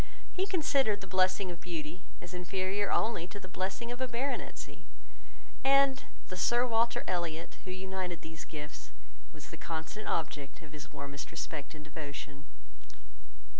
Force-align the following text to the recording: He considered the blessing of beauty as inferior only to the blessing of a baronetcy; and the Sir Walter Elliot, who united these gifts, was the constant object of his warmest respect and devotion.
He 0.33 0.47
considered 0.47 0.99
the 1.01 1.05
blessing 1.05 1.51
of 1.51 1.61
beauty 1.61 2.01
as 2.21 2.33
inferior 2.33 2.91
only 2.91 3.27
to 3.27 3.39
the 3.39 3.47
blessing 3.47 3.91
of 3.91 4.01
a 4.01 4.07
baronetcy; 4.07 4.87
and 5.63 6.03
the 6.27 6.35
Sir 6.35 6.65
Walter 6.65 7.03
Elliot, 7.07 7.57
who 7.65 7.69
united 7.69 8.23
these 8.23 8.43
gifts, 8.43 8.89
was 9.31 9.51
the 9.51 9.57
constant 9.57 10.07
object 10.07 10.63
of 10.63 10.71
his 10.71 10.91
warmest 10.91 11.29
respect 11.29 11.75
and 11.75 11.85
devotion. 11.85 12.45